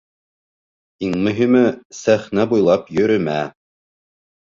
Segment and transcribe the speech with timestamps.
[1.07, 1.61] Иң мөһиме:
[1.97, 3.37] сәхнә буйлап йөрөмә!